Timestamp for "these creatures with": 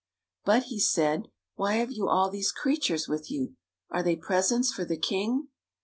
2.31-3.29